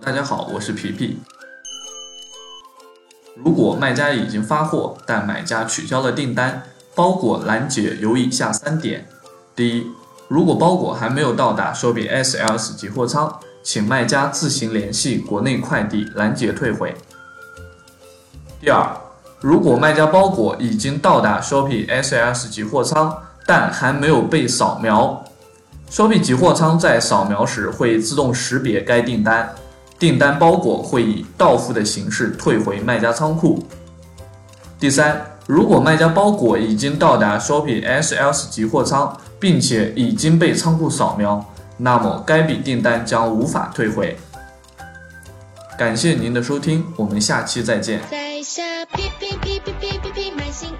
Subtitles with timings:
[0.00, 1.18] 大家好，我是皮皮。
[3.36, 6.62] 如果卖家已经发货，但买家取消了订单，
[6.94, 9.06] 包裹拦截有以下三点：
[9.54, 9.90] 第一，
[10.28, 16.96] 如果包裹还没有到达手柄 SLS 集货仓，请卖家自行联系国内快递拦截退回。
[18.58, 18.96] 第二，
[19.40, 25.26] 如果卖家包裹已经到达 Shopee SLS 集货仓，但还没有被扫描
[25.90, 29.54] ，Shopee 集货仓在扫描时会自动识别该订单，
[29.98, 33.62] 订单包裹会以到付的形式退回卖家仓库。
[34.78, 41.44] 第三，如果卖家包裹已经到达 Shopee SLS 集货仓，并且已经被仓库扫描，
[41.76, 44.16] 那么该笔订单将无法退回。
[45.76, 48.00] 感谢您的收听，我们下期再见。
[48.10, 48.62] 在下
[50.36, 50.70] 买新